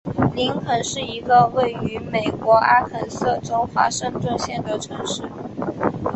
[0.33, 5.21] 林肯是一个位于美国阿肯色州华盛顿县的城市。